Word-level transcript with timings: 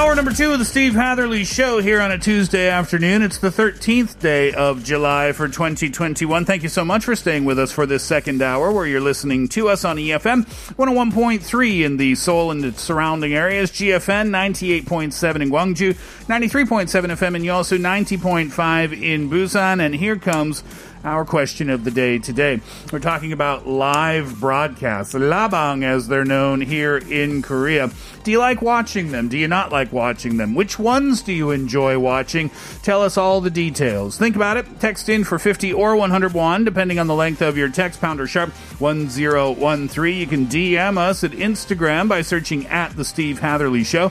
Hour 0.00 0.14
number 0.14 0.32
two 0.32 0.50
of 0.50 0.58
the 0.58 0.64
Steve 0.64 0.94
Hatherley 0.94 1.44
Show 1.44 1.82
here 1.82 2.00
on 2.00 2.10
a 2.10 2.16
Tuesday 2.16 2.70
afternoon. 2.70 3.20
It's 3.20 3.36
the 3.36 3.50
13th 3.50 4.18
day 4.18 4.50
of 4.50 4.82
July 4.82 5.32
for 5.32 5.46
2021. 5.46 6.46
Thank 6.46 6.62
you 6.62 6.70
so 6.70 6.86
much 6.86 7.04
for 7.04 7.14
staying 7.14 7.44
with 7.44 7.58
us 7.58 7.70
for 7.70 7.84
this 7.84 8.02
second 8.02 8.40
hour 8.40 8.72
where 8.72 8.86
you're 8.86 9.02
listening 9.02 9.46
to 9.48 9.68
us 9.68 9.84
on 9.84 9.98
EFM 9.98 10.46
101.3 10.76 11.84
in 11.84 11.98
the 11.98 12.14
Seoul 12.14 12.50
and 12.50 12.64
its 12.64 12.80
surrounding 12.80 13.34
areas, 13.34 13.70
GFN 13.72 14.30
98.7 14.30 15.42
in 15.42 15.50
Gwangju, 15.50 15.92
93.7 16.24 16.88
FM 16.88 17.36
in 17.36 17.42
Yeosu, 17.42 17.78
90.5 17.78 19.02
in 19.02 19.28
Busan, 19.28 19.84
and 19.84 19.94
here 19.94 20.16
comes 20.16 20.64
our 21.04 21.24
question 21.24 21.70
of 21.70 21.84
the 21.84 21.90
day 21.90 22.18
today. 22.18 22.60
We're 22.92 22.98
talking 22.98 23.32
about 23.32 23.66
live 23.66 24.40
broadcasts, 24.40 25.14
labang 25.14 25.84
as 25.84 26.08
they're 26.08 26.24
known 26.24 26.60
here 26.60 26.98
in 26.98 27.42
Korea. 27.42 27.90
Do 28.22 28.30
you 28.30 28.38
like 28.38 28.60
watching 28.60 29.10
them? 29.10 29.28
Do 29.28 29.38
you 29.38 29.48
not 29.48 29.72
like 29.72 29.92
watching 29.92 30.36
them? 30.36 30.54
Which 30.54 30.78
ones 30.78 31.22
do 31.22 31.32
you 31.32 31.50
enjoy 31.50 31.98
watching? 31.98 32.50
Tell 32.82 33.02
us 33.02 33.16
all 33.16 33.40
the 33.40 33.50
details. 33.50 34.18
Think 34.18 34.36
about 34.36 34.56
it. 34.56 34.80
Text 34.80 35.08
in 35.08 35.24
for 35.24 35.38
50 35.38 35.72
or 35.72 35.96
101, 35.96 36.64
depending 36.64 36.98
on 36.98 37.06
the 37.06 37.14
length 37.14 37.40
of 37.40 37.56
your 37.56 37.68
text, 37.68 38.00
pounder 38.00 38.26
sharp 38.26 38.50
1013. 38.78 40.18
You 40.18 40.26
can 40.26 40.46
DM 40.46 40.98
us 40.98 41.24
at 41.24 41.30
Instagram 41.32 42.08
by 42.08 42.22
searching 42.22 42.66
at 42.66 42.96
The 42.96 43.04
Steve 43.04 43.38
Hatherley 43.38 43.84
Show. 43.84 44.10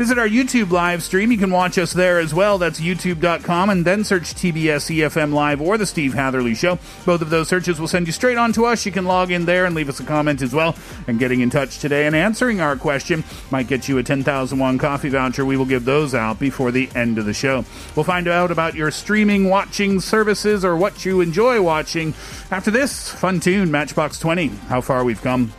Visit 0.00 0.16
our 0.16 0.26
YouTube 0.26 0.70
live 0.70 1.02
stream. 1.02 1.30
You 1.30 1.36
can 1.36 1.50
watch 1.50 1.76
us 1.76 1.92
there 1.92 2.18
as 2.18 2.32
well. 2.32 2.56
That's 2.56 2.80
youtube.com 2.80 3.68
and 3.68 3.84
then 3.84 4.02
search 4.02 4.32
TBS 4.32 4.96
EFM 4.96 5.34
Live 5.34 5.60
or 5.60 5.76
The 5.76 5.84
Steve 5.84 6.14
Hatherley 6.14 6.54
Show. 6.54 6.78
Both 7.04 7.20
of 7.20 7.28
those 7.28 7.48
searches 7.48 7.78
will 7.78 7.86
send 7.86 8.06
you 8.06 8.12
straight 8.14 8.38
on 8.38 8.54
to 8.54 8.64
us. 8.64 8.86
You 8.86 8.92
can 8.92 9.04
log 9.04 9.30
in 9.30 9.44
there 9.44 9.66
and 9.66 9.74
leave 9.74 9.90
us 9.90 10.00
a 10.00 10.04
comment 10.04 10.40
as 10.40 10.54
well. 10.54 10.74
And 11.06 11.18
getting 11.18 11.42
in 11.42 11.50
touch 11.50 11.80
today 11.80 12.06
and 12.06 12.16
answering 12.16 12.62
our 12.62 12.76
question 12.76 13.24
might 13.50 13.68
get 13.68 13.90
you 13.90 13.98
a 13.98 14.02
10,000 14.02 14.58
won 14.58 14.78
coffee 14.78 15.10
voucher. 15.10 15.44
We 15.44 15.58
will 15.58 15.66
give 15.66 15.84
those 15.84 16.14
out 16.14 16.38
before 16.38 16.70
the 16.70 16.88
end 16.94 17.18
of 17.18 17.26
the 17.26 17.34
show. 17.34 17.66
We'll 17.94 18.04
find 18.04 18.26
out 18.26 18.50
about 18.50 18.74
your 18.74 18.90
streaming 18.90 19.50
watching 19.50 20.00
services 20.00 20.64
or 20.64 20.78
what 20.78 21.04
you 21.04 21.20
enjoy 21.20 21.60
watching 21.60 22.14
after 22.50 22.70
this 22.70 23.10
fun 23.10 23.38
tune, 23.38 23.70
Matchbox 23.70 24.18
20. 24.18 24.46
How 24.46 24.80
far 24.80 25.04
we've 25.04 25.20
come. 25.20 25.52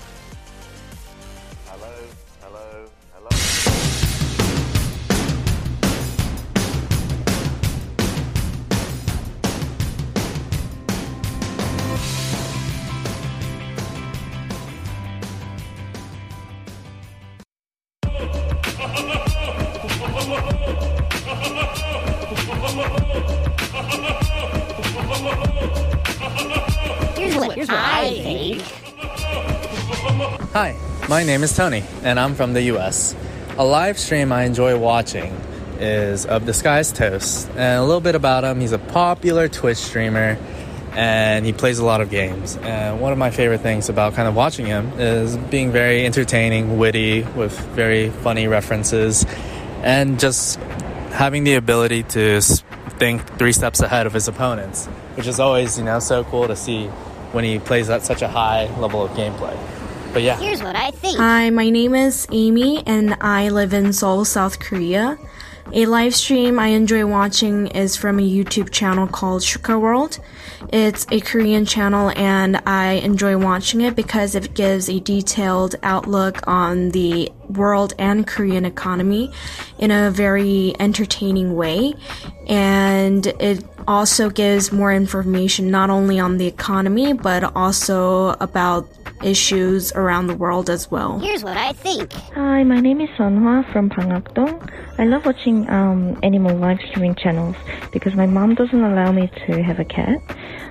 Hi, 30.53 30.75
my 31.07 31.23
name 31.23 31.43
is 31.43 31.55
Tony, 31.55 31.81
and 32.03 32.19
I'm 32.19 32.35
from 32.35 32.51
the 32.51 32.63
US. 32.73 33.15
A 33.57 33.63
live 33.63 33.97
stream 33.97 34.33
I 34.33 34.43
enjoy 34.43 34.77
watching 34.77 35.31
is 35.79 36.25
of 36.25 36.45
Disguised 36.45 36.97
Toast, 36.97 37.47
and 37.51 37.79
a 37.79 37.83
little 37.85 38.01
bit 38.01 38.15
about 38.15 38.43
him. 38.43 38.59
He's 38.59 38.73
a 38.73 38.77
popular 38.77 39.47
Twitch 39.47 39.77
streamer, 39.77 40.37
and 40.91 41.45
he 41.45 41.53
plays 41.53 41.79
a 41.79 41.85
lot 41.85 42.01
of 42.01 42.09
games. 42.09 42.57
And 42.57 42.99
one 42.99 43.13
of 43.13 43.17
my 43.17 43.31
favorite 43.31 43.61
things 43.61 43.87
about 43.87 44.15
kind 44.15 44.27
of 44.27 44.35
watching 44.35 44.65
him 44.65 44.91
is 44.99 45.37
being 45.37 45.71
very 45.71 46.05
entertaining, 46.05 46.77
witty, 46.77 47.21
with 47.21 47.57
very 47.69 48.09
funny 48.09 48.49
references, 48.49 49.25
and 49.83 50.19
just 50.19 50.57
having 51.11 51.45
the 51.45 51.53
ability 51.53 52.03
to 52.03 52.41
think 52.99 53.25
three 53.37 53.53
steps 53.53 53.79
ahead 53.79 54.05
of 54.05 54.11
his 54.11 54.27
opponents, 54.27 54.87
which 55.15 55.27
is 55.27 55.39
always, 55.39 55.77
you 55.77 55.85
know, 55.85 55.99
so 55.99 56.25
cool 56.25 56.49
to 56.49 56.57
see 56.57 56.87
when 57.31 57.45
he 57.45 57.57
plays 57.57 57.89
at 57.89 58.03
such 58.03 58.21
a 58.21 58.27
high 58.27 58.65
level 58.81 59.01
of 59.01 59.11
gameplay. 59.11 59.57
But 60.13 60.23
yeah. 60.23 60.37
Here's 60.37 60.61
what 60.61 60.75
I 60.75 60.91
think. 60.91 61.17
Hi, 61.17 61.49
my 61.49 61.69
name 61.69 61.95
is 61.95 62.27
Amy 62.31 62.85
and 62.85 63.15
I 63.21 63.49
live 63.49 63.73
in 63.73 63.93
Seoul, 63.93 64.25
South 64.25 64.59
Korea. 64.59 65.17
A 65.73 65.85
live 65.85 66.13
stream 66.13 66.59
I 66.59 66.67
enjoy 66.67 67.05
watching 67.05 67.67
is 67.67 67.95
from 67.95 68.19
a 68.19 68.21
YouTube 68.21 68.71
channel 68.71 69.07
called 69.07 69.41
Shuka 69.41 69.79
World. 69.79 70.19
It's 70.67 71.05
a 71.11 71.21
Korean 71.21 71.65
channel 71.65 72.11
and 72.17 72.61
I 72.65 72.93
enjoy 72.93 73.37
watching 73.37 73.79
it 73.79 73.95
because 73.95 74.35
it 74.35 74.53
gives 74.53 74.89
a 74.89 74.99
detailed 74.99 75.75
outlook 75.81 76.45
on 76.45 76.89
the 76.89 77.31
world 77.47 77.93
and 77.97 78.27
Korean 78.27 78.65
economy 78.65 79.31
in 79.79 79.91
a 79.91 80.11
very 80.11 80.75
entertaining 80.77 81.55
way. 81.55 81.93
And 82.47 83.27
it 83.27 83.63
also 83.87 84.29
gives 84.29 84.73
more 84.73 84.93
information 84.93 85.71
not 85.71 85.89
only 85.89 86.19
on 86.19 86.37
the 86.37 86.47
economy 86.47 87.13
but 87.13 87.55
also 87.55 88.35
about 88.41 88.89
issues 89.23 89.91
around 89.93 90.27
the 90.27 90.35
world 90.35 90.69
as 90.69 90.89
well. 90.89 91.19
Here's 91.19 91.43
what 91.43 91.57
I 91.57 91.73
think. 91.73 92.13
Hi, 92.33 92.63
my 92.63 92.79
name 92.79 93.01
is 93.01 93.09
Sunhwa 93.11 93.71
from 93.71 93.89
Bangakdong. 93.89 94.69
I 94.97 95.05
love 95.05 95.25
watching 95.25 95.69
um, 95.69 96.19
animal 96.23 96.55
live 96.55 96.79
streaming 96.89 97.15
channels 97.15 97.55
because 97.91 98.13
my 98.13 98.25
mom 98.25 98.55
doesn't 98.55 98.83
allow 98.83 99.11
me 99.11 99.31
to 99.47 99.63
have 99.63 99.79
a 99.79 99.85
cat. 99.85 100.17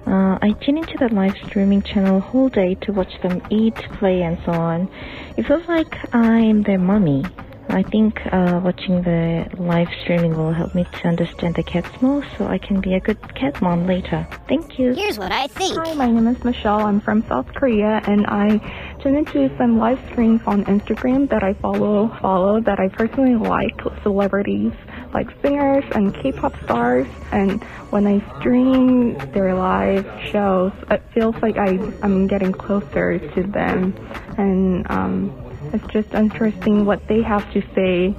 Uh, 0.06 0.38
I 0.40 0.54
tune 0.62 0.78
into 0.78 0.96
that 0.98 1.12
live 1.12 1.36
streaming 1.46 1.82
channel 1.82 2.20
whole 2.20 2.48
day 2.48 2.74
to 2.82 2.92
watch 2.92 3.20
them 3.22 3.42
eat, 3.50 3.74
play, 3.98 4.22
and 4.22 4.38
so 4.44 4.52
on. 4.52 4.88
It 5.36 5.46
feels 5.46 5.66
like 5.68 6.14
I'm 6.14 6.62
their 6.62 6.78
mommy. 6.78 7.24
I 7.70 7.82
think 7.84 8.20
uh, 8.32 8.60
watching 8.64 9.02
the 9.02 9.48
live 9.58 9.88
streaming 10.02 10.36
will 10.36 10.52
help 10.52 10.74
me 10.74 10.84
to 10.84 11.08
understand 11.08 11.54
the 11.54 11.62
cats 11.62 12.02
more 12.02 12.24
so 12.36 12.46
I 12.46 12.58
can 12.58 12.80
be 12.80 12.94
a 12.94 13.00
good 13.00 13.18
cat 13.34 13.62
mom 13.62 13.86
later. 13.86 14.26
Thank 14.48 14.78
you. 14.78 14.92
Here's 14.92 15.18
what 15.18 15.30
I 15.30 15.46
think. 15.46 15.78
Hi, 15.78 15.94
my 15.94 16.06
name 16.06 16.26
is 16.26 16.42
Michelle. 16.44 16.80
I'm 16.80 17.00
from 17.00 17.22
South 17.28 17.54
Korea, 17.54 18.02
and 18.06 18.26
I 18.26 18.58
tune 19.00 19.16
into 19.16 19.56
some 19.56 19.78
live 19.78 20.00
streams 20.10 20.40
on 20.46 20.64
Instagram 20.64 21.28
that 21.30 21.42
I 21.42 21.54
follow. 21.54 22.08
Follow 22.20 22.60
that 22.60 22.80
I 22.80 22.88
personally 22.88 23.36
like 23.36 23.80
celebrities 24.02 24.72
like 25.12 25.28
singers 25.42 25.84
and 25.92 26.14
K-pop 26.14 26.54
stars. 26.64 27.06
And 27.32 27.62
when 27.90 28.06
I 28.06 28.22
stream 28.38 29.18
their 29.32 29.54
live 29.54 30.06
shows, 30.30 30.72
it 30.90 31.02
feels 31.12 31.36
like 31.42 31.56
I 31.56 31.78
I'm 32.02 32.26
getting 32.26 32.52
closer 32.52 33.18
to 33.18 33.42
them, 33.42 33.94
and 34.38 34.90
um, 34.90 35.49
it's 35.72 35.86
just 35.92 36.14
interesting 36.14 36.84
what 36.84 37.06
they 37.08 37.22
have 37.22 37.50
to 37.52 37.62
say. 37.74 38.14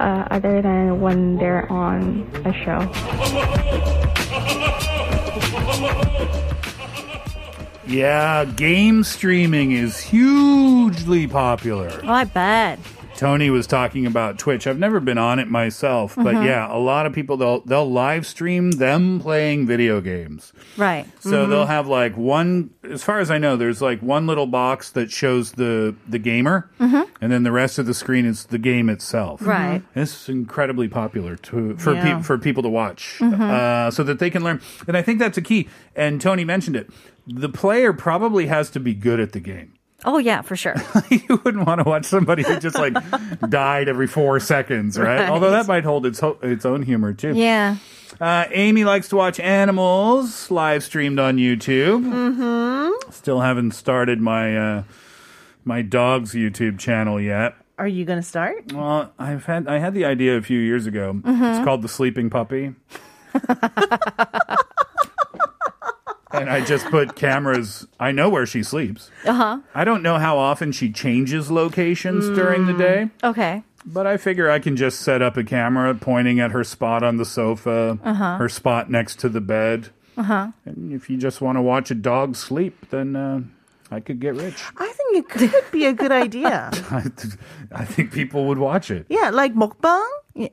Uh, 0.00 0.26
other 0.32 0.60
than 0.60 1.00
when 1.00 1.36
they're 1.36 1.70
on 1.70 2.28
a 2.44 2.52
show. 2.52 2.80
Yeah, 7.86 8.44
game 8.44 9.04
streaming 9.04 9.70
is 9.72 10.00
hugely 10.00 11.28
popular. 11.28 12.00
Oh, 12.02 12.12
I 12.12 12.24
bet. 12.24 12.78
Tony 13.16 13.48
was 13.50 13.66
talking 13.66 14.06
about 14.06 14.38
Twitch. 14.38 14.66
I've 14.66 14.78
never 14.78 15.00
been 15.00 15.18
on 15.18 15.38
it 15.38 15.48
myself, 15.48 16.14
but 16.16 16.34
Mhm. 16.34 16.44
yeah, 16.46 16.66
a 16.70 16.76
lot 16.78 17.06
of 17.06 17.12
people 17.12 17.36
they'll 17.36 17.60
they'll 17.60 17.90
live 17.90 18.26
stream 18.26 18.72
them 18.72 19.20
playing 19.20 19.66
video 19.66 20.00
games. 20.00 20.52
Right. 20.76 21.06
So 21.20 21.46
Mhm. 21.46 21.50
they'll 21.50 21.66
have 21.66 21.86
like 21.86 22.16
one 22.16 22.70
as 22.90 23.02
far 23.02 23.20
as 23.20 23.30
I 23.30 23.38
know, 23.38 23.56
there's 23.56 23.80
like 23.80 24.00
one 24.00 24.26
little 24.26 24.46
box 24.46 24.90
that 24.90 25.10
shows 25.10 25.52
the 25.52 25.94
the 26.08 26.18
gamer 26.18 26.68
Mhm. 26.80 27.06
and 27.20 27.30
then 27.32 27.44
the 27.44 27.52
rest 27.52 27.78
of 27.78 27.86
the 27.86 27.94
screen 27.94 28.24
is 28.26 28.46
the 28.46 28.58
game 28.58 28.88
itself. 28.90 29.46
Right. 29.46 29.82
It's 29.94 30.28
incredibly 30.28 30.88
popular 30.88 31.36
to 31.36 31.76
for 31.78 31.94
Yeah. 31.94 32.16
pe- 32.16 32.22
for 32.22 32.36
people 32.38 32.62
to 32.64 32.68
watch 32.68 33.20
uh, 33.22 33.90
so 33.90 34.02
that 34.02 34.18
they 34.18 34.30
can 34.30 34.42
learn. 34.42 34.60
And 34.88 34.96
I 34.96 35.02
think 35.02 35.18
that's 35.18 35.38
a 35.38 35.42
key. 35.42 35.68
And 35.94 36.20
Tony 36.20 36.44
mentioned 36.44 36.76
it. 36.76 36.90
The 37.26 37.48
player 37.48 37.92
probably 37.92 38.46
has 38.46 38.68
to 38.70 38.80
be 38.80 38.92
good 38.92 39.18
at 39.20 39.32
the 39.32 39.40
game. 39.40 39.70
Oh 40.04 40.18
yeah, 40.18 40.42
for 40.42 40.54
sure. 40.56 40.74
you 41.10 41.40
wouldn't 41.44 41.66
want 41.66 41.80
to 41.82 41.84
watch 41.88 42.04
somebody 42.04 42.42
who 42.42 42.58
just 42.60 42.76
like 42.78 42.94
died 43.48 43.88
every 43.88 44.06
four 44.06 44.38
seconds, 44.40 44.98
right? 44.98 45.20
Right. 45.20 45.28
Although 45.30 45.50
that 45.52 45.66
might 45.66 45.84
hold 45.84 46.04
its 46.06 46.20
ho- 46.20 46.38
its 46.42 46.64
own 46.66 46.82
humor 46.82 47.12
too. 47.14 47.32
Yeah. 47.34 47.76
Uh, 48.20 48.44
Amy 48.50 48.84
likes 48.84 49.08
to 49.08 49.16
watch 49.16 49.40
animals 49.40 50.50
live 50.50 50.84
streamed 50.84 51.18
on 51.18 51.36
YouTube. 51.38 52.04
Mm-hmm. 52.04 53.10
Still 53.10 53.40
haven't 53.40 53.72
started 53.72 54.20
my 54.20 54.56
uh, 54.56 54.82
my 55.64 55.82
dog's 55.82 56.34
YouTube 56.34 56.78
channel 56.78 57.20
yet. 57.20 57.54
Are 57.76 57.88
you 57.88 58.04
going 58.04 58.20
to 58.20 58.22
start? 58.26 58.72
Well, 58.72 59.12
I've 59.18 59.46
had 59.46 59.66
I 59.66 59.78
had 59.78 59.94
the 59.94 60.04
idea 60.04 60.36
a 60.36 60.42
few 60.42 60.60
years 60.60 60.86
ago. 60.86 61.14
Mhm. 61.14 61.56
It's 61.56 61.64
called 61.64 61.82
the 61.82 61.88
Sleeping 61.88 62.30
Puppy. 62.30 62.74
and 66.34 66.50
I 66.50 66.64
just 66.64 66.86
put 66.86 67.14
cameras. 67.16 67.86
I 67.98 68.12
know 68.12 68.28
where 68.28 68.46
she 68.46 68.62
sleeps. 68.62 69.10
Uh 69.24 69.32
huh. 69.34 69.58
I 69.74 69.84
don't 69.84 70.02
know 70.02 70.18
how 70.18 70.38
often 70.38 70.72
she 70.72 70.90
changes 70.92 71.50
locations 71.50 72.28
during 72.30 72.66
the 72.66 72.72
day. 72.74 73.10
Okay. 73.22 73.62
But 73.86 74.06
I 74.06 74.16
figure 74.16 74.50
I 74.50 74.58
can 74.60 74.76
just 74.76 75.00
set 75.00 75.20
up 75.22 75.36
a 75.36 75.44
camera 75.44 75.94
pointing 75.94 76.40
at 76.40 76.52
her 76.52 76.64
spot 76.64 77.02
on 77.02 77.16
the 77.18 77.24
sofa, 77.26 77.98
Uh-huh. 78.02 78.36
her 78.38 78.48
spot 78.48 78.90
next 78.90 79.18
to 79.20 79.28
the 79.28 79.40
bed. 79.42 79.90
Uh 80.16 80.22
huh. 80.22 80.48
And 80.64 80.92
if 80.92 81.10
you 81.10 81.16
just 81.18 81.40
want 81.40 81.56
to 81.58 81.62
watch 81.62 81.90
a 81.90 81.94
dog 81.94 82.34
sleep, 82.36 82.88
then 82.90 83.14
uh, 83.16 83.40
I 83.90 84.00
could 84.00 84.20
get 84.20 84.34
rich. 84.36 84.62
I 84.78 84.86
think 84.88 85.16
it 85.18 85.28
could 85.28 85.70
be 85.72 85.84
a 85.86 85.92
good 85.92 86.12
idea. 86.12 86.70
I, 86.90 87.04
I 87.72 87.84
think 87.84 88.12
people 88.12 88.46
would 88.46 88.58
watch 88.58 88.90
it. 88.90 89.06
Yeah, 89.08 89.30
like 89.30 89.54
mukbang. 89.54 90.06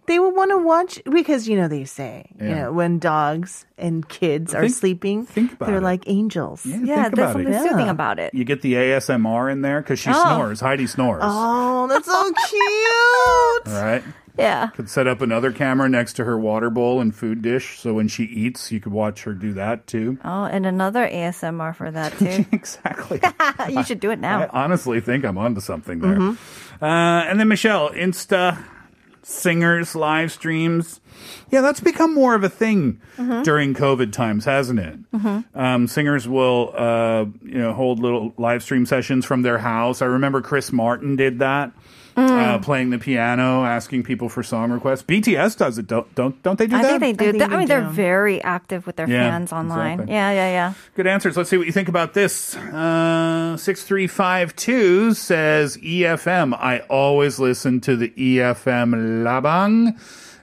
They 0.05 0.19
will 0.19 0.31
want 0.33 0.51
to 0.51 0.57
watch 0.59 1.01
because 1.11 1.47
you 1.47 1.57
know 1.57 1.67
they 1.67 1.85
say 1.85 2.29
you 2.39 2.49
know 2.53 2.71
when 2.71 2.99
dogs 2.99 3.65
and 3.79 4.07
kids 4.07 4.53
are 4.53 4.61
Think- 4.61 4.73
sleeping, 4.75 5.27
about 5.35 5.65
they're 5.67 5.77
it. 5.77 5.81
like 5.83 6.03
angels. 6.05 6.63
Yeah, 6.65 7.03
think 7.05 7.13
about 7.13 7.41
it. 7.41 7.61
soothing 7.63 7.89
about 7.89 8.19
it. 8.19 8.31
You 8.33 8.43
get 8.45 8.61
the 8.61 8.73
ASMR 8.75 9.51
in 9.51 9.61
there 9.61 9.81
because 9.81 9.97
she 9.97 10.11
Oh. 10.13 10.23
snores. 10.35 10.59
Heidi 10.59 10.85
snores. 10.85 11.23
Oh, 11.25 11.87
that's 11.87 12.05
so 12.05 12.31
cute. 12.49 13.75
All 13.75 13.83
right. 13.83 14.03
Yeah. 14.37 14.67
Could 14.67 14.89
set 14.89 15.07
up 15.07 15.21
another 15.21 15.51
camera 15.51 15.89
next 15.89 16.13
to 16.13 16.23
her 16.23 16.37
water 16.39 16.69
bowl 16.69 17.01
and 17.01 17.13
food 17.13 17.41
dish, 17.41 17.79
so 17.79 17.93
when 17.95 18.07
she 18.07 18.23
eats, 18.23 18.71
you 18.71 18.79
could 18.79 18.93
watch 18.93 19.23
her 19.23 19.33
do 19.33 19.51
that 19.53 19.87
too. 19.87 20.17
Oh, 20.23 20.45
and 20.45 20.65
another 20.65 21.05
ASMR 21.07 21.75
for 21.75 21.91
that 21.91 22.17
too. 22.17 22.45
exactly. 22.51 23.19
you 23.69 23.83
should 23.83 23.99
do 23.99 24.09
it 24.11 24.19
now. 24.19 24.43
I 24.43 24.63
honestly 24.63 25.01
think 25.01 25.25
I'm 25.25 25.37
onto 25.37 25.59
something 25.59 25.99
there. 25.99 26.15
Mhm. 26.17 26.37
Uh, 26.81 26.85
and 27.29 27.39
then 27.39 27.47
Michelle, 27.49 27.89
Insta 27.91 28.57
singers 29.23 29.95
live 29.95 30.31
streams. 30.31 30.99
Yeah, 31.51 31.61
that's 31.61 31.79
become 31.79 32.13
more 32.13 32.33
of 32.35 32.43
a 32.43 32.49
thing 32.49 32.99
Mhm. 33.17 33.43
during 33.43 33.73
COVID 33.73 34.11
times, 34.11 34.45
hasn't 34.45 34.79
it? 34.79 35.11
Mhm. 35.11 35.43
Um, 35.53 35.87
singers 35.87 36.27
will, 36.27 36.73
uh, 36.75 37.25
you 37.43 37.59
know, 37.59 37.73
hold 37.73 37.99
little 37.99 38.33
live 38.37 38.63
stream 38.63 38.85
sessions 38.85 39.25
from 39.25 39.41
their 39.43 39.59
house. 39.59 40.01
I 40.01 40.05
remember 40.05 40.41
Chris 40.41 40.71
Martin 40.71 41.15
did 41.15 41.39
that. 41.39 41.71
Uh, 42.17 42.59
playing 42.59 42.89
the 42.89 42.99
piano, 42.99 43.63
asking 43.63 44.03
people 44.03 44.29
for 44.29 44.43
song 44.43 44.71
requests. 44.71 45.03
BTS 45.03 45.57
does 45.57 45.77
it, 45.77 45.87
don't 45.87 46.13
don't 46.15 46.41
don't 46.43 46.57
they 46.59 46.67
do 46.67 46.71
that? 46.71 46.85
I 46.85 46.91
that? 46.93 46.99
think 46.99 47.17
they 47.17 47.31
do. 47.31 47.43
I, 47.43 47.57
mean, 47.57 47.67
they're 47.67 47.81
very 47.89 48.41
active 48.43 48.85
with 48.85 48.95
their 48.97 49.09
Yeah, 49.09 49.29
fans 49.29 49.51
online. 49.53 49.93
exactly. 49.93 50.13
Yeah, 50.15 50.31
yeah, 50.31 50.49
yeah. 50.49 50.73
Good 50.95 51.07
answers. 51.07 51.37
Let's 51.37 51.49
see 51.49 51.57
what 51.57 51.67
you 51.67 51.73
think 51.73 51.89
about 51.89 52.13
this. 52.13 52.55
Uh, 52.55 53.57
6352 53.57 55.13
says 55.13 55.77
EFM. 55.77 56.53
I 56.57 56.79
always 56.89 57.39
listen 57.39 57.81
to 57.81 57.95
the 57.95 58.09
EFM 58.09 59.23
Labang 59.23 59.97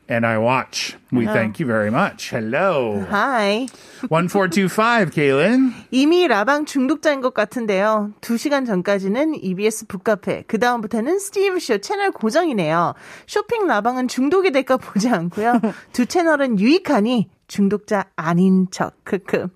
and 0.09 0.27
I 0.27 0.39
watch. 0.39 0.97
We 1.13 1.25
Hello. 1.25 1.35
thank 1.35 1.61
you 1.61 1.67
very 1.67 1.91
much. 1.91 2.31
Hello. 2.31 3.05
Hi. 3.11 3.67
1425, 4.09 5.11
Kaylin. 5.11 5.73
이미 5.91 6.27
라방 6.29 6.65
중독자인 6.67 7.21
것 7.21 7.35
같은데요. 7.35 8.13
2시간 8.21 8.67
전까지는 8.67 9.35
EBS 9.43 9.87
북카페, 9.87 10.45
그 10.47 10.59
다음부터는 10.59 11.19
스티브 11.19 11.59
쇼 11.61 11.79
채널 11.79 12.11
고정이네요. 12.11 12.95
쇼핑 13.27 13.67
라방은 13.67 14.09
중독이 14.09 14.51
될까 14.51 14.77
보지 14.77 15.09
않고요. 15.09 15.61
두 15.93 16.07
채널은 16.07 16.59
유익하니 16.59 17.29
중독자 17.49 18.05
아닌 18.17 18.69
척. 18.71 18.93
크크. 19.05 19.51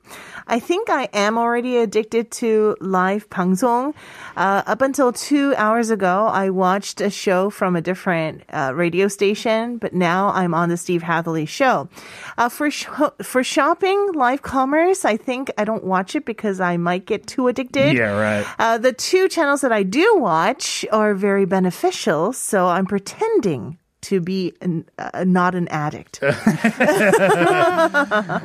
I 0.46 0.58
think 0.58 0.90
I 0.90 1.08
am 1.12 1.38
already 1.38 1.76
addicted 1.76 2.30
to 2.40 2.74
live 2.80 3.28
방송. 3.30 3.92
Uh, 4.34 4.62
up 4.66 4.82
until 4.82 5.12
two 5.12 5.54
hours 5.56 5.90
ago, 5.90 6.26
I 6.26 6.50
watched 6.50 7.00
a 7.00 7.10
show 7.10 7.50
from 7.50 7.76
a 7.76 7.82
different 7.82 8.42
uh, 8.52 8.72
radio 8.74 9.08
station, 9.08 9.76
but 9.76 9.92
now 9.92 10.30
I'm 10.34 10.54
on 10.54 10.68
the 10.70 10.76
Steve 10.76 11.02
Hatherley 11.02 11.46
show. 11.46 11.88
Uh, 12.38 12.48
for 12.48 12.70
sh- 12.70 12.88
for 13.22 13.44
shopping, 13.44 14.12
live 14.14 14.42
commerce, 14.42 15.04
I 15.04 15.16
think 15.16 15.52
I 15.58 15.64
don't 15.64 15.84
watch 15.84 16.16
it 16.16 16.24
because 16.24 16.60
I 16.60 16.78
might 16.78 17.06
get 17.06 17.26
too 17.26 17.46
addicted. 17.46 17.94
Yeah, 17.94 18.16
right. 18.18 18.46
Uh, 18.58 18.78
the 18.78 18.92
two 18.92 19.28
channels 19.28 19.60
that 19.60 19.72
I 19.72 19.82
do 19.82 20.16
watch 20.16 20.84
are 20.90 21.14
very 21.14 21.44
beneficial, 21.44 22.32
so 22.32 22.68
I'm 22.68 22.86
pretending 22.86 23.78
to 24.02 24.20
be 24.20 24.52
an, 24.60 24.84
uh, 24.98 25.24
not 25.24 25.54
an 25.54 25.68
addict. 25.68 26.20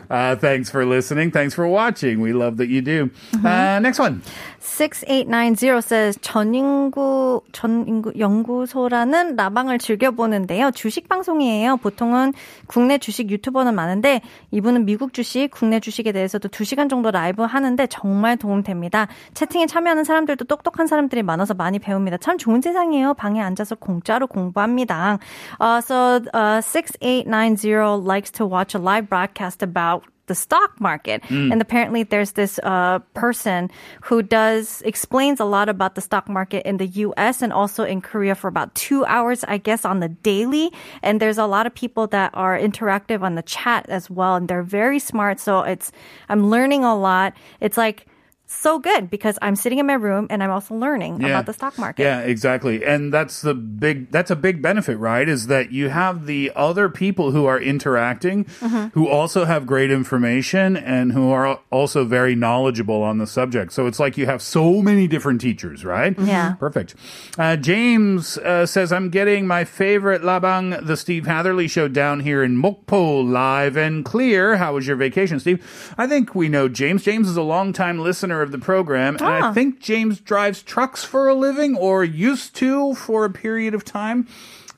Uh, 0.10 0.36
thanks 0.36 0.70
for 0.70 0.86
listening. 0.86 1.32
Thanks 1.32 1.54
for 1.54 1.68
watching. 1.68 2.22
We 2.22 2.34
love 2.34 2.58
that 2.58 2.70
you 2.70 2.82
do. 2.82 3.10
Uh, 3.44 3.80
next 3.80 4.00
one. 4.00 4.22
6890 4.60 5.82
says 5.82 6.18
전인구 6.22 7.42
전인구 7.52 8.14
연구소라는 8.20 9.36
라방을 9.36 9.80
즐겨 9.80 10.12
보는데요. 10.12 10.72
주식 10.72 11.08
방송이에요. 11.08 11.78
보통은 11.78 12.34
국내 12.68 12.98
주식 12.98 13.32
유튜버는 13.32 13.76
많은데 13.76 14.22
이분은 14.52 14.86
미국 14.86 15.14
주식, 15.14 15.50
국내 15.52 15.80
주식에 15.80 16.12
대해서도 16.12 16.50
2시간 16.50 16.90
정도 16.90 17.12
라이브 17.12 17.44
하는데 17.44 17.88
정말 17.88 18.38
도움됩니다. 18.38 19.08
채팅에 19.34 19.68
참여하는 19.68 20.04
사람들도 20.04 20.46
똑똑한 20.46 20.88
사람들이 20.88 21.24
많아서 21.24 21.54
많이 21.54 21.80
배웁니다. 21.80 22.18
참 22.18 22.38
좋은 22.38 22.62
세상이에요. 22.62 23.14
방에 23.14 23.42
앉아서 23.42 23.76
공짜로 23.76 24.28
공부합니다. 24.28 25.20
Uh, 25.60 25.82
so 25.82 26.24
uh, 26.34 26.62
6890 26.62 28.04
likes 28.04 28.32
to 28.32 28.46
watch 28.46 28.74
a 28.74 28.80
live 28.80 29.10
broadcast 29.10 29.64
about 29.64 30.04
the 30.28 30.36
stock 30.36 30.80
market. 30.80 31.24
Mm. 31.24 31.52
And 31.52 31.62
apparently 31.62 32.04
there's 32.04 32.34
this 32.34 32.60
uh, 32.64 33.00
person 33.14 33.72
who 34.02 34.22
does 34.22 34.82
explains 34.84 35.40
a 35.40 35.46
lot 35.46 35.70
about 35.70 35.96
the 35.96 36.02
stock 36.02 36.30
market 36.30 36.66
in 36.66 36.78
the 36.78 36.88
US 36.88 37.42
and 37.42 37.52
also 37.52 37.84
in 37.84 38.02
Korea 38.02 38.36
for 38.36 38.48
about 38.48 38.76
two 38.76 39.06
hours, 39.06 39.44
I 39.48 39.58
guess, 39.58 39.86
on 39.86 40.00
the 40.00 40.10
daily. 40.10 40.72
And 41.02 41.20
there's 41.22 41.38
a 41.38 41.48
lot 41.48 41.66
of 41.66 41.74
people 41.74 42.08
that 42.08 42.32
are 42.34 42.58
interactive 42.60 43.24
on 43.24 43.36
the 43.36 43.42
chat 43.42 43.88
as 43.90 44.10
well. 44.10 44.36
And 44.36 44.48
they're 44.48 44.64
very 44.64 45.00
smart. 45.00 45.40
So 45.40 45.62
it's, 45.62 45.92
I'm 46.30 46.50
learning 46.50 46.84
a 46.84 46.96
lot. 46.96 47.34
It's 47.60 47.78
like, 47.78 48.06
so 48.50 48.80
good 48.80 49.10
because 49.10 49.38
I'm 49.42 49.56
sitting 49.56 49.78
in 49.78 49.86
my 49.86 49.94
room 49.94 50.26
and 50.30 50.42
I'm 50.42 50.50
also 50.50 50.74
learning 50.76 51.20
Yeah. 51.22 51.28
about 51.28 51.46
the 51.46 51.54
stock 51.54 51.78
market. 51.78 52.04
Yeah, 52.04 52.20
exactly. 52.22 52.84
And 52.86 53.14
that's 53.14 53.42
the 53.42 53.54
big 53.54 54.10
that's 54.12 54.32
a 54.32 54.36
big 54.38 54.62
benefit, 54.62 54.98
right? 54.98 55.28
Is 55.28 55.48
that 55.48 55.72
you 55.72 55.90
have 55.90 56.26
the 56.28 56.52
other 56.56 56.88
people 56.90 57.32
who 57.32 57.46
are 57.46 57.60
interacting 57.60 58.46
Mhm. 58.62 58.94
who 58.94 59.08
also 59.08 59.44
have 59.46 59.66
great 59.68 59.92
information 59.92 60.78
and 60.78 61.12
who 61.12 61.30
are 61.30 61.60
also 61.72 62.06
very 62.06 62.36
knowledgeable 62.36 63.04
on 63.04 63.18
the 63.18 63.28
subject. 63.28 63.74
So 63.74 63.86
it's 63.86 64.00
like 64.00 64.18
you 64.18 64.26
have 64.28 64.42
so 64.42 64.82
many 64.82 65.08
different 65.08 65.42
teachers, 65.42 65.84
right? 65.84 66.16
Yeah. 66.18 66.54
Perfect. 66.54 66.96
Uh, 67.38 67.58
James 67.58 68.38
uh, 68.38 68.66
says, 68.66 68.94
I'm 68.94 69.10
getting 69.10 69.46
my 69.46 69.66
favorite 69.66 70.22
Labang, 70.22 70.86
the 70.86 70.96
Steve 70.96 71.28
Hatherley 71.28 71.68
show 71.68 71.88
down 71.90 72.22
here 72.22 72.42
in 72.44 72.56
Mokpo, 72.62 73.30
live 73.30 73.76
and 73.76 74.06
clear. 74.06 74.56
How 74.56 74.74
was 74.76 74.88
your 74.88 74.96
vacation, 74.96 75.40
Steve? 75.40 75.60
I 75.98 76.08
think 76.08 76.34
we 76.34 76.48
know 76.48 76.70
James. 76.70 77.04
James 77.04 77.28
is 77.28 77.36
a 77.38 77.42
longtime 77.42 78.00
listener 78.00 78.37
of 78.42 78.52
the 78.52 78.58
program, 78.58 79.16
and 79.16 79.26
I 79.26 79.40
Ah. 79.50 79.54
think 79.54 79.80
James 79.80 80.20
drives 80.20 80.62
trucks 80.62 81.04
for 81.04 81.28
a 81.28 81.34
living 81.34 81.76
or 81.76 82.04
used 82.04 82.56
to 82.56 82.94
for 82.96 83.26
a 83.26 83.30
period 83.30 83.74
of 83.74 83.84
time. 83.86 84.28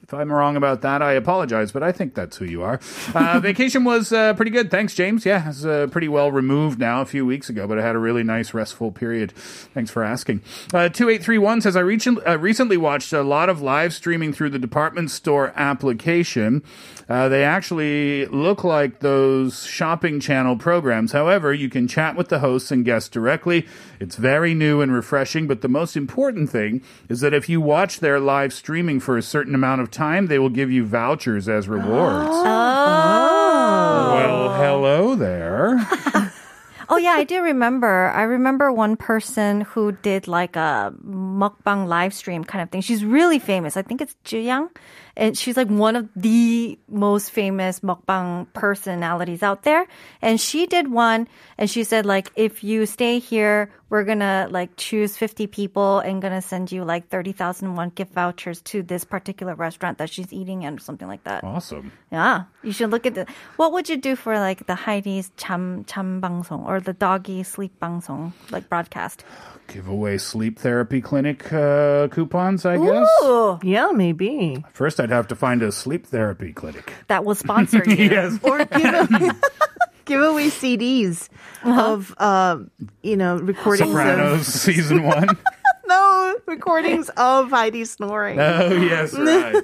If 0.10 0.16
I'm 0.16 0.34
wrong 0.34 0.56
about 0.56 0.82
that, 0.82 1.04
I 1.04 1.12
apologize, 1.12 1.72
but 1.72 1.84
I 1.84 1.92
think 1.92 2.16
that's 2.16 2.38
who 2.38 2.46
you 2.46 2.64
are. 2.64 2.80
Uh, 3.14 3.40
vacation 3.44 3.84
was 3.84 4.12
uh, 4.12 4.34
pretty 4.34 4.50
good. 4.50 4.72
Thanks, 4.72 4.96
James. 4.96 5.24
Yeah, 5.24 5.48
it's 5.48 5.64
uh, 5.64 5.86
pretty 5.92 6.08
well 6.08 6.32
removed 6.32 6.80
now 6.80 7.02
a 7.02 7.06
few 7.06 7.28
weeks 7.28 7.48
ago, 7.48 7.68
but 7.68 7.78
I 7.78 7.84
had 7.84 7.96
a 7.96 8.00
really 8.00 8.24
nice, 8.24 8.52
restful 8.52 8.92
period. 8.92 9.32
Thanks 9.32 9.92
for 9.92 10.04
asking. 10.04 10.42
Uh, 10.74 10.90
2831 10.90 11.62
says, 11.62 11.78
I 11.78 11.82
uh, 11.82 12.38
recently 12.40 12.76
watched 12.76 13.14
a 13.14 13.22
lot 13.22 13.50
of 13.50 13.62
live 13.62 13.94
streaming 13.94 14.34
through 14.34 14.50
the 14.50 14.58
department 14.58 15.12
store 15.12 15.54
application. 15.56 16.64
Uh, 17.08 17.30
they 17.30 17.44
actually 17.44 18.26
look 18.28 18.64
like 18.64 19.02
those 19.02 19.68
shopping 19.68 20.20
channel 20.20 20.58
programs. 20.58 21.12
However, 21.12 21.54
you 21.54 21.70
can 21.70 21.88
chat 21.88 22.16
with 22.16 22.30
the 22.30 22.40
hosts 22.40 22.72
and 22.72 22.84
guests 22.84 23.10
directly. 23.10 23.68
It's 24.00 24.16
very 24.16 24.56
new 24.56 24.82
and 24.82 24.92
refreshing, 24.92 25.48
but 25.48 25.62
the 25.62 25.68
most 25.68 25.96
important 25.96 26.50
thing 26.50 26.82
is 27.10 27.20
that 27.22 27.34
if 27.34 27.48
you 27.48 27.62
watch 27.62 28.00
their 28.00 28.20
live 28.20 28.54
streaming 28.54 29.00
for 29.00 29.16
a 29.16 29.22
certain 29.22 29.54
amount 29.54 29.82
of 29.82 29.92
time, 29.92 29.99
they 30.00 30.40
will 30.40 30.50
give 30.50 30.72
you 30.72 30.86
vouchers 30.86 31.50
as 31.50 31.68
rewards. 31.68 32.30
Oh. 32.30 32.44
oh. 32.46 34.16
Well, 34.16 34.56
hello 34.56 35.16
there. 35.16 35.78
Oh 36.92 36.98
yeah, 36.98 37.12
I 37.12 37.24
do 37.24 37.44
remember. 37.44 38.10
I 38.16 38.24
remember 38.24 38.74
one 38.74 38.98
person 38.98 39.62
who 39.62 39.92
did 39.92 40.28
like 40.28 40.56
a 40.56 40.92
mukbang 41.06 41.86
live 41.86 42.16
stream 42.16 42.44
kind 42.44 42.64
of 42.64 42.72
thing. 42.72 42.82
She's 42.82 43.06
really 43.06 43.38
famous. 43.38 43.78
I 43.78 43.84
think 43.84 44.02
it's 44.02 44.16
Tzuyang 44.26 44.72
and 45.20 45.38
she's 45.38 45.58
like 45.58 45.68
one 45.68 45.98
of 45.98 46.08
the 46.16 46.80
most 46.88 47.32
famous 47.32 47.82
mukbang 47.82 48.48
personalities 48.54 49.44
out 49.44 49.64
there. 49.64 49.86
And 50.22 50.40
she 50.40 50.66
did 50.66 50.90
one, 50.90 51.28
and 51.58 51.70
she 51.70 51.84
said 51.84 52.06
like, 52.06 52.32
if 52.36 52.64
you 52.64 52.86
stay 52.86 53.20
here, 53.20 53.70
we're 53.90 54.06
gonna 54.06 54.48
like 54.50 54.78
choose 54.78 55.18
50 55.18 55.48
people 55.48 56.00
and 56.00 56.22
gonna 56.22 56.42
send 56.42 56.72
you 56.72 56.86
like 56.86 57.10
30,000 57.10 57.76
won 57.76 57.90
gift 57.90 58.14
vouchers 58.14 58.62
to 58.62 58.82
this 58.82 59.04
particular 59.04 59.56
restaurant 59.56 59.98
that 59.98 60.10
she's 60.10 60.32
eating 60.32 60.64
in 60.64 60.76
or 60.76 60.80
something 60.80 61.08
like 61.08 61.24
that. 61.26 61.44
Awesome. 61.44 61.92
Yeah, 62.12 62.44
you 62.64 62.72
should 62.72 62.92
look 62.92 63.06
at 63.06 63.16
the. 63.16 63.26
What 63.58 63.74
would 63.74 63.90
you 63.90 63.98
do 63.98 64.16
for 64.16 64.40
like 64.40 64.68
the 64.68 64.76
Heidi's 64.76 65.32
cham 65.36 65.84
cham 65.84 66.22
bangsong 66.22 66.66
or 66.66 66.80
the 66.80 66.94
doggy 66.94 67.44
sleep 67.44 67.78
Bang 67.80 68.00
Song 68.00 68.32
like 68.52 68.70
broadcast? 68.70 69.26
Give 69.68 69.88
away 69.88 70.18
sleep 70.18 70.58
therapy 70.58 71.02
clinic 71.02 71.52
uh, 71.54 72.08
coupons, 72.08 72.66
I 72.66 72.78
guess. 72.78 73.08
Yeah, 73.64 73.92
maybe. 73.94 74.64
First, 74.74 75.00
I 75.00 75.09
have 75.10 75.28
to 75.30 75.36
find 75.36 75.62
a 75.62 75.72
sleep 75.72 76.06
therapy 76.08 76.54
clinic. 76.54 76.94
that 77.08 77.26
will 77.26 77.36
sponsor 77.36 77.84
you. 77.88 77.96
yes. 77.96 78.40
Or 78.44 78.64
give 78.66 78.94
away, 78.94 79.32
give 80.06 80.22
away 80.22 80.48
CDs 80.50 81.30
of, 81.64 82.14
uh, 82.18 82.60
you 83.04 83.18
know, 83.18 83.38
recordings 83.38 83.90
Sopranos 83.90 84.42
of. 84.42 84.46
season 84.54 85.04
one. 85.04 85.28
No, 85.88 86.36
recordings 86.46 87.10
of 87.18 87.50
Heidi 87.50 87.84
snoring 87.86 88.40
oh, 88.40 88.72
yes, 88.74 89.14
right. 89.14 89.64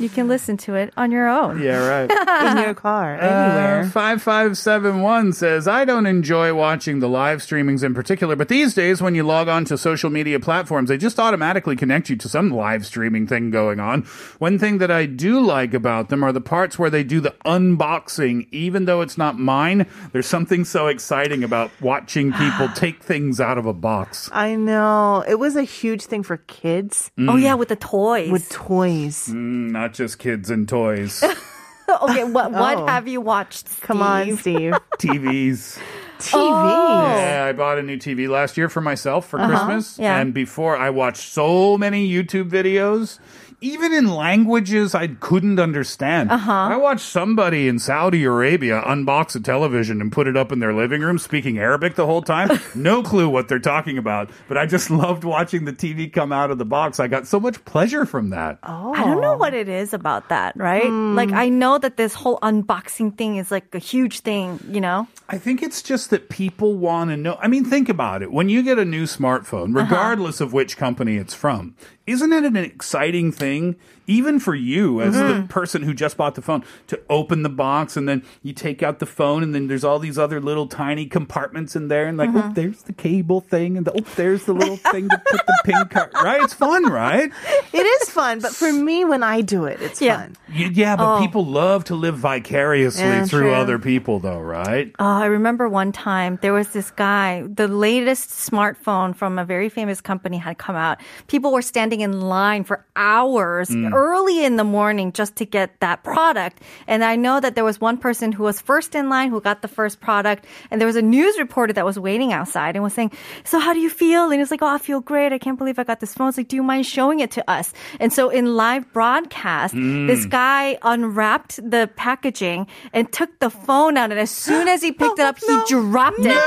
You 0.00 0.08
can 0.08 0.28
listen 0.28 0.56
to 0.58 0.74
it 0.74 0.92
on 0.96 1.10
your 1.10 1.28
own. 1.28 1.60
Yeah, 1.62 1.86
right. 1.86 2.10
in 2.56 2.64
your 2.64 2.74
car, 2.74 3.14
anywhere. 3.14 3.82
Uh, 3.82 3.88
5571 3.90 5.34
says, 5.34 5.68
I 5.68 5.84
don't 5.84 6.06
enjoy 6.06 6.54
watching 6.54 7.00
the 7.00 7.08
live 7.08 7.40
streamings 7.40 7.84
in 7.84 7.92
particular, 7.94 8.34
but 8.34 8.48
these 8.48 8.72
days 8.74 9.02
when 9.02 9.14
you 9.14 9.22
log 9.22 9.48
on 9.48 9.66
to 9.66 9.76
social 9.76 10.08
media 10.08 10.40
platforms, 10.40 10.88
they 10.88 10.96
just 10.96 11.20
automatically 11.20 11.76
connect 11.76 12.08
you 12.08 12.16
to 12.16 12.28
some 12.28 12.50
live 12.50 12.86
streaming 12.86 13.26
thing 13.26 13.50
going 13.50 13.78
on. 13.78 14.02
One 14.38 14.58
thing 14.58 14.78
that 14.78 14.90
I 14.90 15.04
do 15.06 15.38
like 15.40 15.74
about 15.74 16.08
them 16.08 16.24
are 16.24 16.32
the 16.32 16.40
parts 16.40 16.78
where 16.78 16.90
they 16.90 17.04
do 17.04 17.20
the 17.20 17.34
unboxing. 17.44 18.48
Even 18.50 18.86
though 18.86 19.02
it's 19.02 19.18
not 19.18 19.38
mine, 19.38 19.86
there's 20.12 20.26
something 20.26 20.64
so 20.64 20.86
exciting 20.86 21.44
about 21.44 21.70
watching 21.80 22.32
people 22.32 22.68
take 22.74 23.02
things 23.02 23.38
out 23.40 23.58
of 23.58 23.66
a 23.66 23.74
box. 23.74 24.30
I 24.32 24.54
know. 24.54 25.22
It 25.28 25.38
was 25.38 25.56
a 25.56 25.62
huge 25.62 26.04
thing 26.06 26.22
for 26.22 26.38
kids 26.38 27.10
Oh 27.18 27.36
yeah, 27.36 27.54
with 27.54 27.68
the 27.68 27.76
toys. 27.76 28.30
with 28.30 28.48
toys. 28.48 29.28
Mm, 29.28 29.76
not 29.90 29.96
just 29.96 30.18
kids 30.18 30.50
and 30.50 30.68
toys, 30.68 31.22
okay, 32.02 32.24
what 32.24 32.52
what 32.52 32.78
Oh. 32.78 32.86
have 32.86 33.08
you 33.08 33.20
watched? 33.20 33.80
Come 33.82 34.02
on, 34.02 34.36
Steve? 34.36 34.38
Steve. 34.38 34.72
TVs. 34.98 35.78
TV. 36.18 36.30
Oh. 36.34 37.16
Yeah, 37.16 37.46
I 37.48 37.52
bought 37.52 37.78
a 37.78 37.82
new 37.82 37.96
TV 37.96 38.28
last 38.28 38.56
year 38.56 38.68
for 38.68 38.80
myself 38.82 39.26
for 39.28 39.40
uh-huh. 39.40 39.48
Christmas. 39.48 39.98
yeah. 39.98 40.18
And 40.20 40.34
before 40.34 40.76
I 40.76 40.90
watched 40.90 41.22
so 41.32 41.78
many 41.78 42.08
YouTube 42.08 42.50
videos, 42.50 43.18
even 43.60 43.92
in 43.92 44.08
languages 44.08 44.94
I 44.94 45.08
couldn't 45.08 45.58
understand. 45.58 46.30
Uh-huh. 46.30 46.52
I 46.52 46.76
watched 46.76 47.04
somebody 47.04 47.68
in 47.68 47.78
Saudi 47.78 48.24
Arabia 48.24 48.82
unbox 48.86 49.36
a 49.36 49.40
television 49.40 50.00
and 50.00 50.10
put 50.10 50.26
it 50.26 50.36
up 50.36 50.52
in 50.52 50.60
their 50.60 50.72
living 50.72 51.02
room 51.02 51.18
speaking 51.18 51.58
Arabic 51.58 51.94
the 51.94 52.06
whole 52.06 52.22
time. 52.22 52.58
no 52.74 53.02
clue 53.02 53.28
what 53.28 53.48
they're 53.48 53.58
talking 53.58 53.98
about, 53.98 54.30
but 54.48 54.56
I 54.56 54.66
just 54.66 54.90
loved 54.90 55.24
watching 55.24 55.64
the 55.64 55.72
TV 55.72 56.12
come 56.12 56.32
out 56.32 56.50
of 56.50 56.58
the 56.58 56.64
box. 56.64 57.00
I 57.00 57.08
got 57.08 57.26
so 57.26 57.38
much 57.38 57.64
pleasure 57.64 58.06
from 58.06 58.30
that. 58.30 58.58
Oh. 58.62 58.94
I 58.94 59.04
don't 59.04 59.20
know 59.20 59.36
what 59.36 59.54
it 59.54 59.68
is 59.68 59.92
about 59.92 60.28
that, 60.30 60.56
right? 60.56 60.88
Like 60.90 61.32
I 61.32 61.48
know 61.48 61.78
that 61.78 61.96
this 61.96 62.14
whole 62.14 62.38
unboxing 62.40 63.16
thing 63.16 63.36
is 63.36 63.50
like 63.50 63.74
a 63.74 63.78
huge 63.78 64.20
thing, 64.20 64.58
you 64.68 64.80
know? 64.80 65.06
I 65.28 65.38
think 65.38 65.62
it's 65.62 65.82
just 65.82 66.10
that 66.10 66.28
people 66.28 66.74
want 66.74 67.10
to 67.10 67.16
know. 67.16 67.38
I 67.40 67.48
mean, 67.48 67.64
think 67.64 67.88
about 67.88 68.22
it. 68.22 68.32
When 68.32 68.48
you 68.48 68.62
get 68.62 68.78
a 68.78 68.84
new 68.84 69.04
smartphone, 69.04 69.74
regardless 69.74 70.40
of 70.40 70.52
which 70.52 70.76
company 70.76 71.16
it's 71.16 71.34
from, 71.34 71.76
isn't 72.06 72.32
it 72.32 72.44
an 72.44 72.56
exciting 72.56 73.30
thing, 73.30 73.49
thing 73.50 73.74
even 74.10 74.40
for 74.40 74.54
you 74.54 75.00
as 75.00 75.14
the 75.14 75.20
mm-hmm. 75.20 75.46
person 75.46 75.82
who 75.82 75.94
just 75.94 76.16
bought 76.16 76.34
the 76.34 76.42
phone, 76.42 76.64
to 76.88 77.00
open 77.08 77.42
the 77.42 77.48
box 77.48 77.96
and 77.96 78.08
then 78.08 78.22
you 78.42 78.52
take 78.52 78.82
out 78.82 78.98
the 78.98 79.06
phone 79.06 79.42
and 79.42 79.54
then 79.54 79.68
there's 79.68 79.84
all 79.84 80.00
these 80.00 80.18
other 80.18 80.40
little 80.40 80.66
tiny 80.66 81.06
compartments 81.06 81.76
in 81.76 81.88
there 81.88 82.06
and 82.06 82.18
like, 82.18 82.30
oh, 82.30 82.42
mm-hmm. 82.42 82.54
there's 82.54 82.82
the 82.82 82.92
cable 82.92 83.40
thing 83.40 83.76
and 83.76 83.86
the, 83.86 83.92
oh, 83.92 84.04
there's 84.16 84.44
the 84.44 84.52
little 84.52 84.76
thing 84.76 85.08
to 85.08 85.22
put 85.30 85.46
the 85.46 85.60
pin 85.64 85.88
card. 85.88 86.10
Right? 86.20 86.42
It's 86.42 86.54
fun, 86.54 86.84
right? 86.86 87.30
It 87.72 87.86
is 87.86 88.10
fun, 88.10 88.40
but 88.40 88.52
for 88.52 88.70
me, 88.72 89.04
when 89.04 89.22
I 89.22 89.40
do 89.40 89.64
it, 89.64 89.80
it's 89.80 90.02
Yeah. 90.02 90.22
fun. 90.22 90.36
Y- 90.48 90.70
Yeah, 90.72 90.96
but 90.96 91.16
oh. 91.16 91.20
people 91.20 91.46
love 91.46 91.84
to 91.84 91.94
live 91.94 92.18
vicariously 92.18 93.04
Yeah, 93.04 93.24
through 93.24 93.42
true. 93.42 93.54
other 93.54 93.78
people, 93.78 94.18
though, 94.18 94.40
right? 94.40 94.92
Oh, 94.98 95.04
I 95.04 95.26
remember 95.26 95.68
one 95.68 95.92
time 95.92 96.38
there 96.42 96.52
was 96.52 96.68
this 96.70 96.90
guy, 96.90 97.44
the 97.46 97.68
latest 97.68 98.30
smartphone 98.30 99.14
from 99.14 99.38
a 99.38 99.44
very 99.44 99.68
famous 99.68 100.00
company 100.00 100.36
had 100.36 100.58
come 100.58 100.76
out. 100.76 100.98
People 101.28 101.52
were 101.52 101.62
standing 101.62 102.00
in 102.00 102.20
line 102.20 102.64
for 102.64 102.84
hours 102.96 103.70
mm. 103.70 103.90
Early 104.00 104.44
in 104.44 104.56
the 104.56 104.64
morning 104.64 105.12
just 105.12 105.36
to 105.36 105.44
get 105.44 105.78
that 105.80 106.02
product. 106.02 106.62
And 106.86 107.04
I 107.04 107.16
know 107.16 107.38
that 107.38 107.54
there 107.54 107.64
was 107.64 107.80
one 107.80 107.98
person 107.98 108.32
who 108.32 108.44
was 108.44 108.60
first 108.60 108.94
in 108.94 109.10
line 109.10 109.28
who 109.30 109.40
got 109.40 109.60
the 109.60 109.68
first 109.68 110.00
product. 110.00 110.46
And 110.70 110.80
there 110.80 110.86
was 110.86 110.96
a 110.96 111.02
news 111.02 111.38
reporter 111.38 111.74
that 111.74 111.84
was 111.84 111.98
waiting 111.98 112.32
outside 112.32 112.76
and 112.76 112.82
was 112.82 112.94
saying, 112.94 113.12
So 113.44 113.58
how 113.58 113.74
do 113.74 113.80
you 113.80 113.90
feel? 113.90 114.30
And 114.30 114.40
was 114.40 114.50
like, 114.50 114.62
Oh, 114.62 114.74
I 114.74 114.78
feel 114.78 115.00
great. 115.00 115.32
I 115.32 115.38
can't 115.38 115.58
believe 115.58 115.78
I 115.78 115.84
got 115.84 116.00
this 116.00 116.14
phone. 116.14 116.28
It's 116.28 116.38
like, 116.38 116.48
Do 116.48 116.56
you 116.56 116.62
mind 116.62 116.86
showing 116.86 117.20
it 117.20 117.30
to 117.32 117.50
us? 117.50 117.74
And 118.00 118.12
so 118.12 118.30
in 118.30 118.56
live 118.56 118.90
broadcast, 118.92 119.74
mm. 119.74 120.06
this 120.06 120.24
guy 120.24 120.78
unwrapped 120.82 121.56
the 121.56 121.90
packaging 121.96 122.66
and 122.94 123.12
took 123.12 123.38
the 123.38 123.50
phone 123.50 123.98
out. 123.98 124.10
And 124.10 124.18
as 124.18 124.30
soon 124.30 124.66
as 124.66 124.80
he 124.82 124.92
picked 125.00 125.18
it 125.18 125.24
up, 125.24 125.38
he 125.38 125.60
dropped 125.68 126.20
it. 126.20 126.40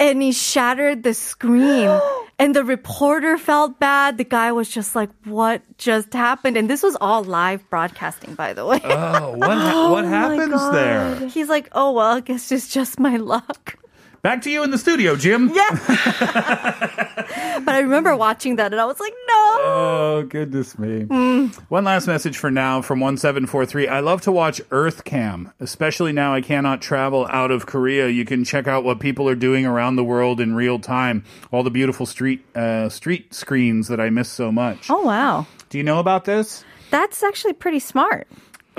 And 0.00 0.20
he 0.20 0.32
shattered 0.32 1.02
the 1.02 1.14
screen. 1.14 1.88
And 2.40 2.56
the 2.56 2.64
reporter 2.64 3.36
felt 3.36 3.78
bad. 3.78 4.16
The 4.16 4.24
guy 4.24 4.50
was 4.52 4.70
just 4.70 4.96
like, 4.96 5.10
what 5.24 5.60
just 5.76 6.14
happened? 6.14 6.56
And 6.56 6.70
this 6.70 6.82
was 6.82 6.96
all 6.98 7.22
live 7.22 7.68
broadcasting, 7.68 8.34
by 8.34 8.54
the 8.54 8.64
way. 8.64 8.80
Oh, 8.82 9.36
what, 9.36 9.58
ha- 9.58 9.72
oh 9.74 9.92
what 9.92 10.04
my 10.06 10.10
happens 10.10 10.72
there? 10.72 11.28
He's 11.28 11.50
like, 11.50 11.68
oh, 11.72 11.92
well, 11.92 12.16
I 12.16 12.20
guess 12.20 12.50
it's 12.50 12.68
just 12.68 12.98
my 12.98 13.16
luck. 13.18 13.76
Back 14.22 14.40
to 14.42 14.50
you 14.50 14.62
in 14.64 14.70
the 14.70 14.78
studio, 14.78 15.16
Jim. 15.16 15.50
Yeah. 15.52 15.68
but 17.64 17.74
I 17.74 17.80
remember 17.80 18.16
watching 18.16 18.56
that 18.56 18.72
and 18.72 18.80
I 18.80 18.86
was 18.86 19.00
like. 19.00 19.14
Oh, 19.62 20.22
goodness 20.28 20.78
me. 20.78 21.04
One 21.68 21.84
last 21.84 22.06
message 22.06 22.38
for 22.38 22.50
now 22.50 22.82
from 22.82 23.00
1743. 23.00 23.88
I 23.88 24.00
love 24.00 24.22
to 24.22 24.32
watch 24.32 24.60
EarthCam, 24.70 25.52
especially 25.60 26.12
now 26.12 26.34
I 26.34 26.40
cannot 26.40 26.80
travel 26.80 27.26
out 27.30 27.50
of 27.50 27.66
Korea. 27.66 28.08
You 28.08 28.24
can 28.24 28.44
check 28.44 28.66
out 28.66 28.84
what 28.84 29.00
people 29.00 29.28
are 29.28 29.34
doing 29.34 29.66
around 29.66 29.96
the 29.96 30.04
world 30.04 30.40
in 30.40 30.54
real 30.54 30.78
time. 30.78 31.24
All 31.52 31.62
the 31.62 31.70
beautiful 31.70 32.06
street 32.06 32.44
uh, 32.56 32.88
street 32.88 33.34
screens 33.34 33.88
that 33.88 34.00
I 34.00 34.10
miss 34.10 34.28
so 34.28 34.50
much. 34.50 34.88
Oh, 34.90 35.02
wow. 35.02 35.46
Do 35.68 35.78
you 35.78 35.84
know 35.84 35.98
about 36.00 36.24
this? 36.24 36.64
That's 36.90 37.22
actually 37.22 37.52
pretty 37.52 37.78
smart 37.78 38.26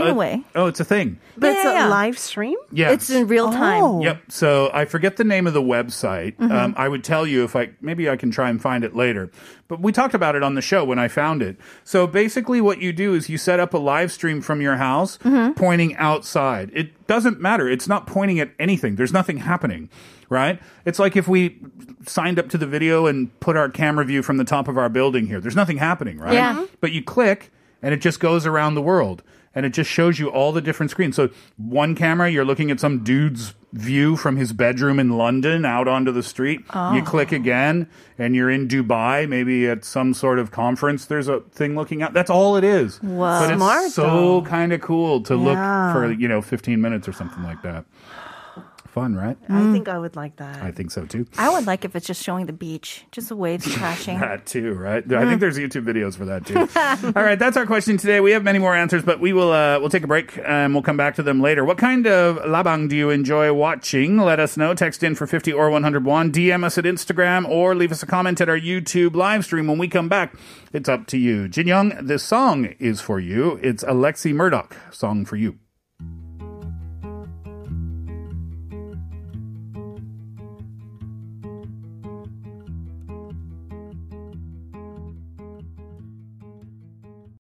in 0.01 0.07
a 0.07 0.11
Uh, 0.11 0.15
way. 0.15 0.43
Oh, 0.55 0.67
it's 0.67 0.79
a 0.79 0.85
thing. 0.85 1.19
But 1.37 1.47
Yeah, 1.47 1.53
it's 1.53 1.65
a 1.65 1.73
yeah. 1.73 1.87
live 1.87 2.17
stream? 2.17 2.57
Yeah. 2.71 2.91
It's 2.91 3.09
in 3.09 3.27
real 3.27 3.51
time. 3.51 3.83
Oh. 3.83 4.01
Yep. 4.03 4.23
So 4.29 4.69
I 4.73 4.85
forget 4.85 5.17
the 5.17 5.23
name 5.23 5.47
of 5.47 5.53
the 5.53 5.61
website. 5.61 6.39
Um, 6.41 6.73
I 6.77 6.87
would 6.87 7.03
tell 7.03 7.25
you 7.25 7.43
if 7.43 7.55
I 7.55 7.69
maybe 7.81 8.09
I 8.09 8.15
can 8.17 8.31
try 8.31 8.49
and 8.49 8.61
find 8.61 8.83
it 8.83 8.95
later. 8.95 9.29
But 9.67 9.79
we 9.81 9.91
talked 9.91 10.13
about 10.13 10.35
it 10.35 10.43
on 10.43 10.55
the 10.55 10.61
show 10.61 10.83
when 10.83 10.99
I 10.99 11.07
found 11.07 11.41
it. 11.41 11.57
So 11.83 12.05
basically, 12.05 12.59
what 12.61 12.81
you 12.81 12.91
do 12.91 13.13
is 13.13 13.29
you 13.29 13.37
set 13.37 13.59
up 13.59 13.73
a 13.73 13.77
live 13.77 14.11
stream 14.11 14.41
from 14.41 14.61
your 14.61 14.75
house 14.75 15.17
pointing 15.55 15.95
outside. 15.97 16.71
It 16.73 17.07
doesn't 17.07 17.39
matter. 17.39 17.69
It's 17.69 17.87
not 17.87 18.05
pointing 18.07 18.39
at 18.39 18.51
anything. 18.59 18.95
There's 18.95 19.13
nothing 19.13 19.37
happening. 19.37 19.89
Right? 20.29 20.61
It's 20.85 20.97
like 20.97 21.17
if 21.17 21.27
we 21.27 21.59
signed 22.05 22.39
up 22.39 22.47
to 22.49 22.57
the 22.57 22.65
video 22.65 23.05
and 23.05 23.37
put 23.41 23.57
our 23.57 23.67
camera 23.69 24.05
view 24.05 24.23
from 24.23 24.37
the 24.37 24.45
top 24.45 24.69
of 24.69 24.77
our 24.77 24.87
building 24.87 25.27
here. 25.27 25.41
There's 25.41 25.57
nothing 25.57 25.75
happening, 25.77 26.19
right? 26.19 26.33
Yeah. 26.33 26.65
But 26.79 26.93
you 26.93 27.03
click 27.03 27.51
and 27.81 27.93
it 27.93 27.97
just 27.97 28.21
goes 28.21 28.45
around 28.45 28.75
the 28.75 28.81
world. 28.81 29.23
And 29.53 29.65
it 29.65 29.71
just 29.71 29.89
shows 29.89 30.19
you 30.19 30.29
all 30.29 30.51
the 30.51 30.61
different 30.61 30.89
screens. 30.91 31.15
So 31.15 31.29
one 31.57 31.95
camera, 31.95 32.29
you're 32.29 32.45
looking 32.45 32.71
at 32.71 32.79
some 32.79 33.03
dude's 33.03 33.53
view 33.73 34.17
from 34.17 34.35
his 34.35 34.51
bedroom 34.51 34.99
in 34.99 35.17
London 35.17 35.63
out 35.65 35.87
onto 35.87 36.11
the 36.11 36.23
street. 36.23 36.59
You 36.59 36.65
Oh. 36.75 37.01
click 37.05 37.31
again, 37.31 37.87
and 38.17 38.35
you're 38.35 38.49
in 38.49 38.67
Dubai, 38.67 39.27
maybe 39.29 39.67
at 39.67 39.85
some 39.85 40.13
sort 40.13 40.39
of 40.39 40.51
conference. 40.51 41.05
There's 41.05 41.27
a 41.29 41.39
thing 41.53 41.75
looking 41.75 42.01
out. 42.03 42.13
That's 42.13 42.29
all 42.29 42.57
it 42.57 42.63
is. 42.65 43.01
Wow. 43.01 43.39
But 43.57 43.85
it's 43.85 43.93
so 43.95 44.41
kind 44.41 44.73
of 44.73 44.81
cool 44.81 45.21
to 45.21 45.35
look 45.35 45.57
for 45.57 46.11
you 46.11 46.27
know 46.27 46.41
15 46.41 46.81
minutes 46.81 47.07
or 47.07 47.13
something 47.13 47.43
like 47.43 47.61
that. 47.61 47.85
Fun, 48.91 49.15
right? 49.15 49.37
I 49.47 49.71
think 49.71 49.87
I 49.87 49.97
would 49.97 50.17
like 50.17 50.35
that. 50.35 50.61
I 50.61 50.71
think 50.71 50.91
so 50.91 51.05
too. 51.05 51.25
I 51.37 51.49
would 51.49 51.65
like 51.65 51.85
if 51.85 51.95
it's 51.95 52.05
just 52.05 52.21
showing 52.21 52.45
the 52.45 52.51
beach, 52.51 53.05
just 53.13 53.29
the 53.29 53.37
waves 53.37 53.65
crashing. 53.77 54.19
That 54.19 54.45
too, 54.45 54.73
right? 54.73 55.01
I 55.13 55.23
think 55.25 55.39
there's 55.39 55.57
YouTube 55.57 55.85
videos 55.85 56.17
for 56.17 56.25
that 56.25 56.45
too. 56.45 56.57
All 57.15 57.23
right, 57.23 57.39
that's 57.39 57.55
our 57.55 57.65
question 57.65 57.95
today. 57.95 58.19
We 58.19 58.31
have 58.31 58.43
many 58.43 58.59
more 58.59 58.75
answers, 58.75 59.01
but 59.01 59.21
we 59.21 59.31
will 59.31 59.53
uh, 59.53 59.79
we'll 59.79 59.89
take 59.89 60.03
a 60.03 60.07
break 60.07 60.37
and 60.45 60.73
we'll 60.73 60.83
come 60.83 60.97
back 60.97 61.15
to 61.15 61.23
them 61.23 61.39
later. 61.39 61.63
What 61.63 61.77
kind 61.77 62.05
of 62.05 62.35
labang 62.39 62.89
do 62.89 62.97
you 62.97 63.09
enjoy 63.09 63.53
watching? 63.53 64.17
Let 64.17 64.41
us 64.41 64.57
know. 64.57 64.73
Text 64.73 65.03
in 65.03 65.15
for 65.15 65.25
50 65.25 65.53
or 65.53 65.69
101. 65.69 66.33
DM 66.33 66.65
us 66.65 66.77
at 66.77 66.83
Instagram 66.83 67.47
or 67.47 67.73
leave 67.73 67.93
us 67.93 68.03
a 68.03 68.05
comment 68.05 68.41
at 68.41 68.49
our 68.49 68.59
YouTube 68.59 69.15
live 69.15 69.45
stream. 69.45 69.67
When 69.67 69.77
we 69.77 69.87
come 69.87 70.09
back, 70.09 70.35
it's 70.73 70.89
up 70.89 71.07
to 71.07 71.17
you. 71.17 71.47
Jin 71.47 71.67
Young, 71.67 71.93
this 72.05 72.23
song 72.23 72.65
is 72.77 72.99
for 72.99 73.21
you. 73.21 73.57
It's 73.63 73.85
Alexi 73.85 74.33
Murdoch 74.33 74.75
song 74.91 75.23
for 75.23 75.37
you. 75.37 75.59